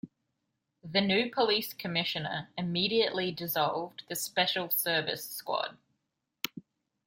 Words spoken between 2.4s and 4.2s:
immediately dissolved the